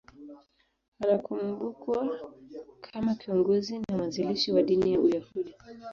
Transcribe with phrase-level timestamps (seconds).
[1.03, 2.19] Anakumbukwa
[2.85, 5.55] kama kiongozi na mwanzilishi wa dini ya Uyahudi.